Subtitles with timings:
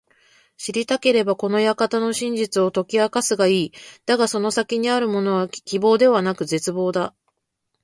[0.57, 3.71] 知りたければ、この館の真実を解き明かすがいい。
[4.07, 5.47] だがその先にあるものは…
[5.47, 7.13] 希望ではなく絶望だ。